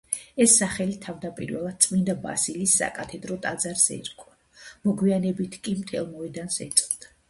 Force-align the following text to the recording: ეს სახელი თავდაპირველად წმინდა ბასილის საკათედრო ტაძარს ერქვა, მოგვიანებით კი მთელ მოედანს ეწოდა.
ეს 0.43 0.53
სახელი 0.61 0.95
თავდაპირველად 1.03 1.77
წმინდა 1.85 2.17
ბასილის 2.25 2.75
საკათედრო 2.83 3.39
ტაძარს 3.47 3.87
ერქვა, 4.01 4.37
მოგვიანებით 4.91 5.63
კი 5.67 5.81
მთელ 5.85 6.13
მოედანს 6.19 6.63
ეწოდა. 6.73 7.19